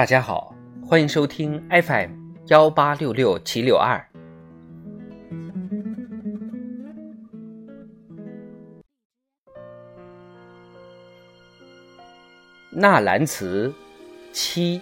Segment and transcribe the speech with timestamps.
[0.00, 2.12] 大家好，欢迎收听 FM
[2.46, 4.02] 幺八六六七六二。
[12.70, 13.74] 纳兰词
[14.32, 14.80] 七，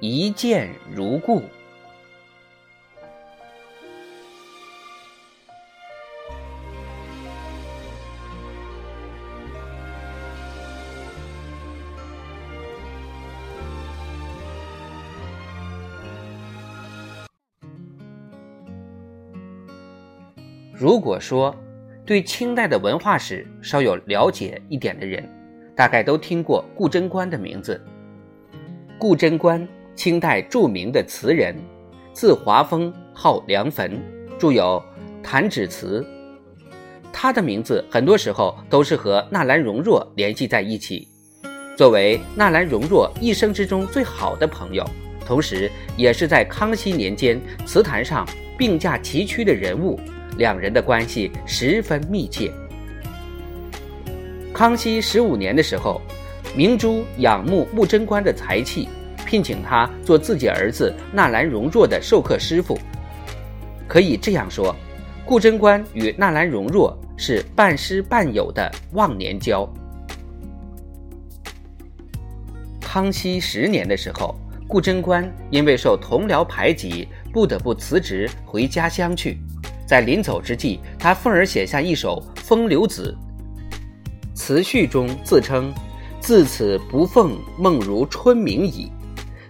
[0.00, 1.42] 一见如故。
[20.78, 21.56] 如果说
[22.04, 25.26] 对清代的文化史稍有了解一点的人，
[25.74, 27.80] 大概都听过顾贞观的名字。
[28.98, 31.56] 顾贞观，清代著名的词人，
[32.12, 33.98] 字华峰，号梁坟，
[34.38, 34.82] 著有
[35.24, 36.04] 《弹指词》。
[37.10, 41.08] 他的名字很多时候都是和纳兰容若联系在一起。
[41.74, 44.84] 作为纳兰容若一生之中最好的朋友，
[45.24, 48.28] 同时也是在康熙年间词坛上
[48.58, 49.98] 并驾齐驱的人物。
[50.36, 52.52] 两人的关系十分密切。
[54.54, 56.00] 康熙十五年的时候，
[56.56, 58.88] 明珠仰慕穆贞观的才气，
[59.26, 62.78] 聘请他做自己儿子纳兰容若的授课师傅。
[63.86, 64.74] 可以这样说，
[65.24, 69.68] 顾贞观与纳兰容若是半师半友的忘年交。
[72.80, 74.34] 康熙十年的时候，
[74.66, 79.38] 顾贞观因为受同僚排挤，不得不辞职回家乡去。
[79.86, 83.16] 在临走之际，他愤而写下一首《风流子》，
[84.36, 85.72] 词序中自称
[86.20, 88.90] ：“自此不奉梦如春明矣。”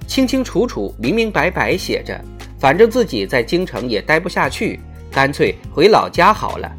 [0.06, 2.22] 清清楚楚、明明白白写着，
[2.58, 4.78] 反正自己在京城也待不下去，
[5.10, 6.70] 干脆回老家好了。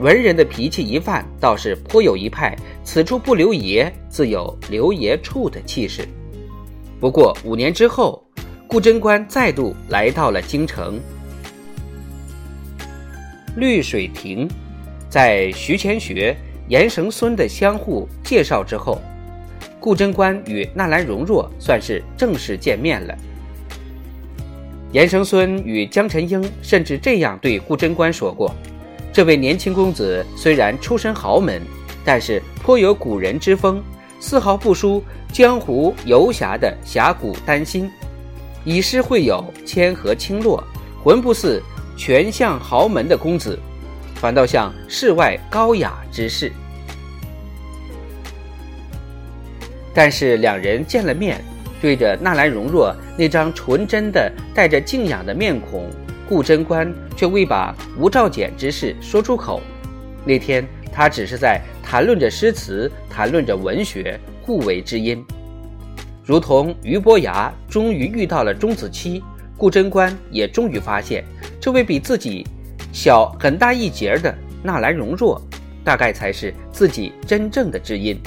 [0.00, 6.08] 文人的脾气一犯，倒是颇有一派“此处不留爷，自有留爷处”的气势。
[6.98, 8.20] 不过五年之后，
[8.66, 10.98] 顾贞观再度来到了京城。
[13.56, 14.48] 绿水亭，
[15.08, 16.36] 在徐乾学、
[16.68, 19.00] 严绳孙的相互介绍之后，
[19.78, 23.14] 顾贞观与纳兰容若算是正式见面了。
[24.92, 28.54] 严绳孙与江辰英甚至这样对顾贞观说过
[29.12, 31.60] ：“这位年轻公子虽然出身豪门，
[32.04, 33.82] 但是颇有古人之风，
[34.20, 37.90] 丝毫不输江湖游侠的侠骨丹心，
[38.64, 40.62] 以诗会友，谦和清落，
[41.02, 41.62] 浑不似。”
[41.96, 43.58] 全像豪门的公子，
[44.14, 46.52] 反倒像世外高雅之士。
[49.92, 51.40] 但是两人见了面，
[51.80, 55.88] 对着纳兰容若那张纯真的、带着敬仰的面孔，
[56.28, 59.60] 顾贞观却未把吴兆简之事说出口。
[60.24, 65.24] 那天他只是在谈论着诗词，谈论着文学，互为知音。
[66.24, 69.22] 如同俞伯牙终于遇到了钟子期，
[69.56, 71.22] 顾贞观也终于发现。
[71.64, 72.46] 这位比自己
[72.92, 75.40] 小很大一截的纳兰容若，
[75.82, 78.20] 大概才是自己真正的知音。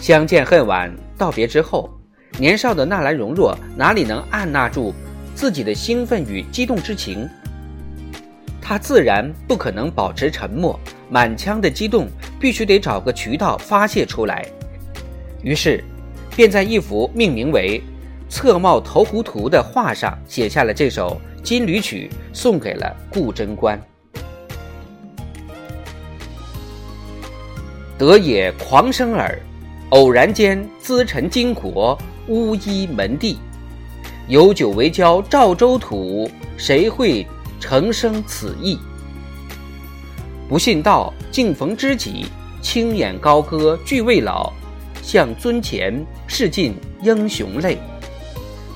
[0.00, 1.90] 相见恨晚，道别之后，
[2.38, 4.94] 年少的纳兰容若哪里能按捺住
[5.34, 7.28] 自己的兴奋与激动之情？
[8.62, 10.78] 他自然不可能保持沉默，
[11.10, 12.06] 满腔的激动
[12.38, 14.46] 必须得找个渠道发泄出来。
[15.42, 15.82] 于是，
[16.36, 17.82] 便在一幅命名为
[18.32, 21.20] 《侧帽投壶图》的画上写下了这首。
[21.48, 23.80] 金缕曲送给了顾贞观。
[27.96, 29.40] 得也狂生耳，
[29.88, 33.38] 偶然间资臣巾帼，乌衣门第。
[34.26, 37.26] 有酒为交赵州土，谁会
[37.58, 38.78] 成生此意？
[40.50, 42.26] 不信道，竟逢知己，
[42.60, 44.52] 轻眼高歌俱未老，
[45.00, 47.78] 向尊前试尽英雄泪。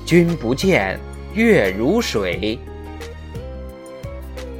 [0.07, 0.99] 君不见。
[1.35, 2.59] 月如水，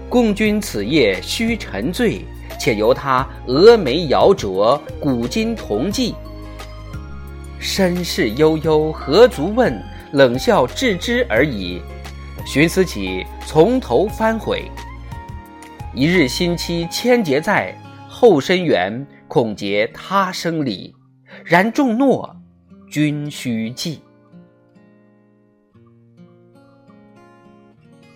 [0.09, 2.25] 共君此夜须沉醉，
[2.59, 6.15] 且由他蛾眉摇琢，古今同迹。
[7.59, 9.83] 身世悠悠何足问，
[10.13, 11.81] 冷笑置之而已。
[12.47, 14.63] 寻思起从头翻悔，
[15.95, 20.95] 一日新期千劫在，后身缘恐结他生理。
[21.45, 22.35] 然重诺，
[22.91, 24.01] 君须记。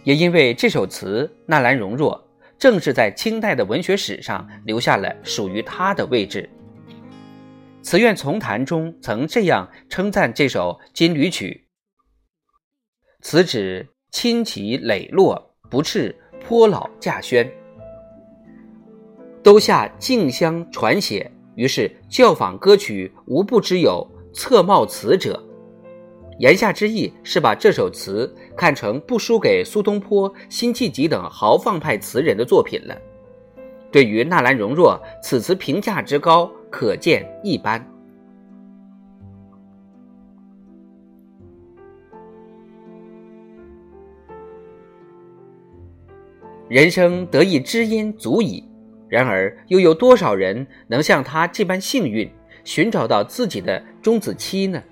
[0.06, 6.48] 也因为这首词，纳兰容若正是在清代的文学史上留下了属于他的位置。
[7.84, 11.66] 《词苑丛谈》中曾这样称赞这首《金缕曲》
[13.20, 17.52] ：“此指清奇磊落，不啻颇老稼轩，
[19.42, 21.32] 都下竞相传写。
[21.56, 25.42] 于是教坊歌曲无不知有侧帽词者。
[26.38, 32.96] 言下之意是把这首词看成不输给苏东坡、辛弃疾等豪放派词人的作品了。
[33.90, 37.82] 对于纳兰容若，此词评价之高，可见一斑。
[46.68, 48.62] 人生得一知音足矣，
[49.08, 52.28] 然而又有多少人能像他这般幸运，
[52.64, 54.82] 寻找到自己的钟子期呢？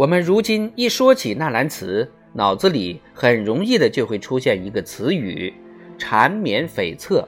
[0.00, 5.52] 我们如今一说起纳兰词，脑子里很容易的就会出现一个词语——
[5.98, 7.22] 缠绵悱恻。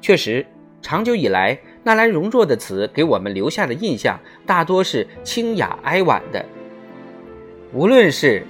[0.00, 0.46] 确实，
[0.80, 6.42] 长久以来，纳兰容若的词给我们留下的印象大多是清雅哀婉的。
[7.74, 8.46] 无论是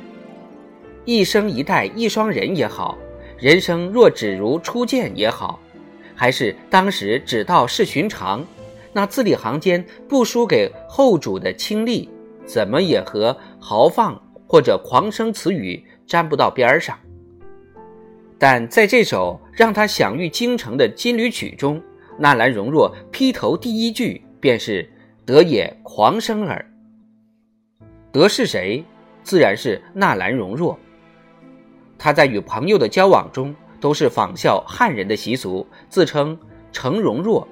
[1.04, 2.96] “一生一代一双人”也好
[3.36, 5.58] ，“人生若只如初见”也好，
[6.14, 8.46] 还是当时只道是寻常，
[8.92, 12.08] 那字里行间不输给后主的清丽，
[12.44, 16.98] 怎么也和豪放或者狂声词语沾不到边儿上。
[18.38, 21.80] 但在这首让他享誉京城的金缕曲中，
[22.18, 24.88] 纳兰容若劈头第一句便是
[25.26, 26.64] “得也狂生耳”。
[28.10, 28.84] 得是谁？
[29.22, 30.78] 自然是纳兰容若。
[31.98, 36.36] 他在与朋友的交往中，都是仿效汉人的习俗，自称
[36.72, 37.46] 程容若，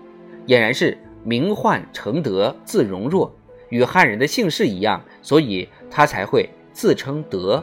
[0.47, 3.31] 俨然是名唤程德，字容若，
[3.69, 7.63] 与汉人的姓氏一样，所以他才会自称德。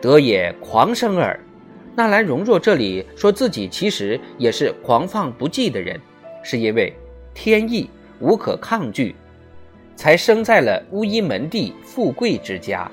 [0.00, 1.38] 德也狂生耳。
[1.96, 6.00] 纳兰容若这里说自己其实也是狂放不羁的人，
[6.42, 6.92] 是因为
[7.32, 7.88] 天意
[8.18, 9.14] 无可抗拒，
[9.94, 12.90] 才生在了乌衣门第富贵之家。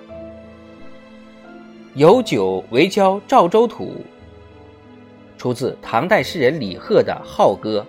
[1.96, 4.06] 有酒为交赵州土，
[5.38, 7.86] 出自唐代诗人李贺的《浩歌》，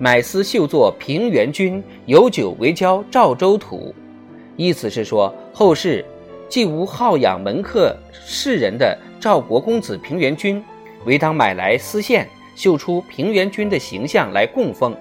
[0.00, 3.94] 买丝绣作平原君，有酒为交赵州土。
[4.56, 6.04] 意思是说后世
[6.48, 8.96] 既无好养门客士人的。
[9.20, 10.62] 赵国公子平原君，
[11.04, 14.96] 唯当买来丝线，绣出平原君的形象来供奉，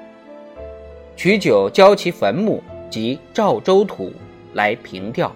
[1.15, 4.11] 取酒浇其坟墓及赵州土
[4.53, 5.31] 来凭吊。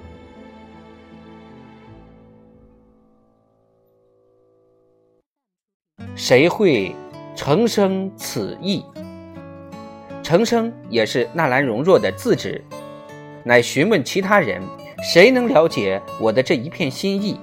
[6.16, 6.96] 谁会
[7.36, 8.84] 成生此意？
[10.32, 12.64] 成生也是纳兰容若的自指，
[13.44, 14.62] 乃询问其他人，
[15.04, 17.38] 谁能了解我的这一片心意？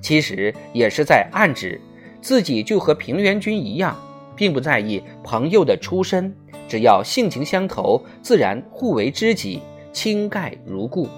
[0.00, 1.80] 其实也是在暗指，
[2.20, 3.96] 自己就和平原君一样，
[4.36, 6.32] 并不在意朋友的出身，
[6.68, 9.60] 只要性情相投，自然互为知己，
[9.92, 11.08] 倾盖如故。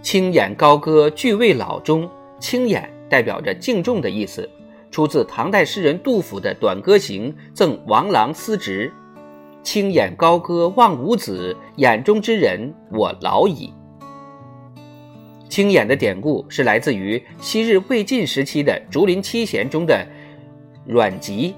[0.00, 2.08] 青眼高歌俱未老中，
[2.38, 4.48] 青眼代表着敬重的意思，
[4.92, 8.92] 出自唐代诗人杜甫的《短歌行》，赠王郎司职。
[9.62, 13.72] 青眼高歌望吾子，眼中之人我老矣。
[15.48, 20.06] 青眼的典故是来自于昔日魏晋时期的竹林七贤中的
[20.86, 21.54] 阮籍，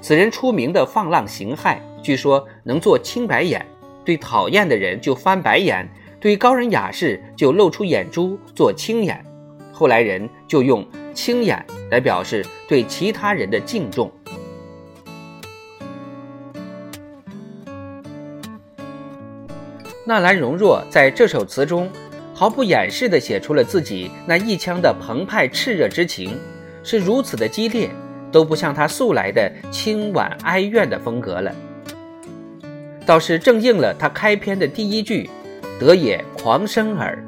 [0.00, 3.64] 此人出名的放浪形骸，据说能做青白眼，
[4.04, 5.88] 对讨厌的人就翻白眼，
[6.18, 9.24] 对高人雅士就露出眼珠做青眼。
[9.72, 14.12] 后来人就用青眼来表示对其他人的敬重。
[20.04, 21.88] 纳兰容若在这首词中。
[22.36, 26.36] 毫不掩饰地写出了自己那一腔的澎湃炽热之情，
[26.82, 27.88] 是如此的激烈，
[28.32, 31.54] 都不像他素来的清婉哀怨的风格了。
[33.06, 35.30] 倒是正应了他开篇的第一句
[35.78, 37.24] ：“得也狂生耳。”